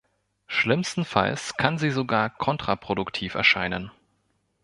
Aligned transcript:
Schlimmstenfalls 0.47 1.57
kann 1.57 1.77
sie 1.77 1.91
sogar 1.91 2.31
kontraproduktiv 2.35 3.35
erscheinen. 3.35 3.91